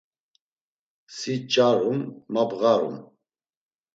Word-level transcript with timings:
Si 1.15 1.33
ç̌arum, 1.51 1.99
ma 2.33 2.43
bğarum. 2.49 2.97